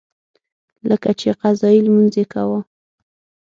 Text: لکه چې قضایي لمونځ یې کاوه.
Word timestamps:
لکه 0.89 1.09
چې 1.19 1.29
قضایي 1.41 1.79
لمونځ 1.85 2.13
یې 2.19 2.25
کاوه. 2.33 2.59